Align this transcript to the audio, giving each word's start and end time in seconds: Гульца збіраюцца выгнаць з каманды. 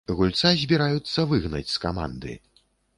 Гульца 0.19 0.53
збіраюцца 0.61 1.27
выгнаць 1.35 1.65
з 1.77 1.87
каманды. 1.87 2.33